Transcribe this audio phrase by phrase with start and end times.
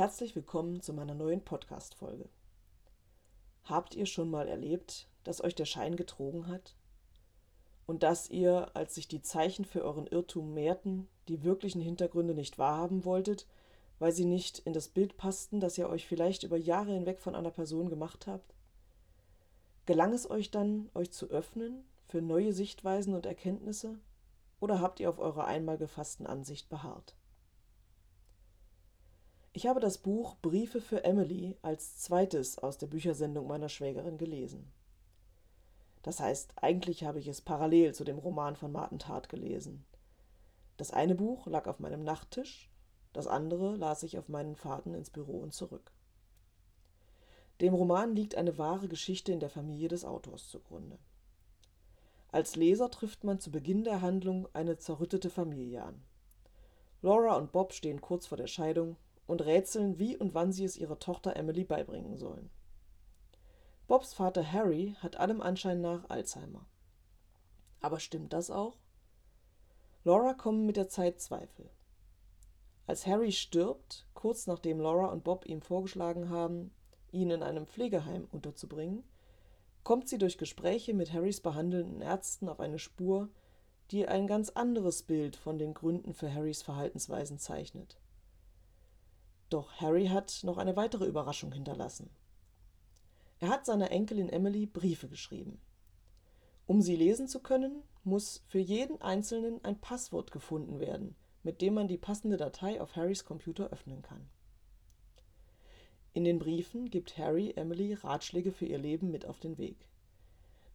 [0.00, 2.26] Herzlich willkommen zu meiner neuen Podcast-Folge.
[3.64, 6.74] Habt ihr schon mal erlebt, dass euch der Schein getrogen hat?
[7.84, 12.56] Und dass ihr, als sich die Zeichen für euren Irrtum mehrten, die wirklichen Hintergründe nicht
[12.56, 13.46] wahrhaben wolltet,
[13.98, 17.34] weil sie nicht in das Bild passten, das ihr euch vielleicht über Jahre hinweg von
[17.34, 18.54] einer Person gemacht habt?
[19.84, 23.98] Gelang es euch dann, euch zu öffnen für neue Sichtweisen und Erkenntnisse?
[24.60, 27.16] Oder habt ihr auf eurer einmal gefassten Ansicht beharrt?
[29.52, 34.70] Ich habe das Buch Briefe für Emily als zweites aus der Büchersendung meiner Schwägerin gelesen.
[36.02, 39.84] Das heißt, eigentlich habe ich es parallel zu dem Roman von Martin Tart gelesen.
[40.76, 42.70] Das eine Buch lag auf meinem Nachttisch,
[43.12, 45.90] das andere las ich auf meinen Fahrten ins Büro und zurück.
[47.60, 50.96] Dem Roman liegt eine wahre Geschichte in der Familie des Autors zugrunde.
[52.28, 56.00] Als Leser trifft man zu Beginn der Handlung eine zerrüttete Familie an.
[57.02, 58.96] Laura und Bob stehen kurz vor der Scheidung
[59.30, 62.50] und rätseln, wie und wann sie es ihrer Tochter Emily beibringen sollen.
[63.86, 66.66] Bobs Vater Harry hat allem Anschein nach Alzheimer.
[67.80, 68.76] Aber stimmt das auch?
[70.04, 71.70] Laura kommen mit der Zeit Zweifel.
[72.86, 76.72] Als Harry stirbt, kurz nachdem Laura und Bob ihm vorgeschlagen haben,
[77.12, 79.04] ihn in einem Pflegeheim unterzubringen,
[79.84, 83.28] kommt sie durch Gespräche mit Harrys behandelnden Ärzten auf eine Spur,
[83.90, 87.96] die ein ganz anderes Bild von den Gründen für Harrys Verhaltensweisen zeichnet.
[89.50, 92.08] Doch Harry hat noch eine weitere Überraschung hinterlassen.
[93.40, 95.60] Er hat seiner Enkelin Emily Briefe geschrieben.
[96.66, 101.74] Um sie lesen zu können, muss für jeden einzelnen ein Passwort gefunden werden, mit dem
[101.74, 104.30] man die passende Datei auf Harrys Computer öffnen kann.
[106.12, 109.88] In den Briefen gibt Harry Emily Ratschläge für ihr Leben mit auf den Weg.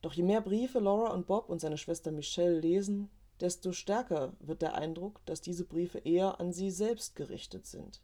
[0.02, 3.10] Doch je mehr Briefe Laura und Bob und seine Schwester Michelle lesen,
[3.40, 8.02] desto stärker wird der Eindruck, dass diese Briefe eher an sie selbst gerichtet sind.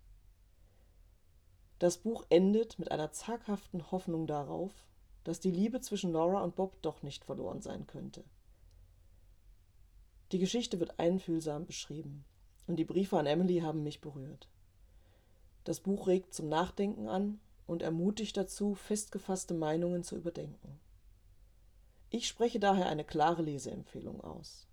[1.82, 4.72] Das Buch endet mit einer zaghaften Hoffnung darauf,
[5.24, 8.24] dass die Liebe zwischen Laura und Bob doch nicht verloren sein könnte.
[10.32, 12.24] Die Geschichte wird einfühlsam beschrieben
[12.68, 14.48] und die Briefe an Emily haben mich berührt.
[15.64, 20.80] Das Buch regt zum Nachdenken an und ermutigt dazu, festgefasste Meinungen zu überdenken.
[22.12, 24.68] Ich spreche daher eine klare Leseempfehlung aus.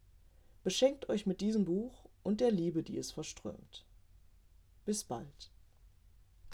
[0.62, 3.86] Beschenkt euch mit diesem Buch und der Liebe, die es verströmt.
[4.84, 5.50] Bis bald.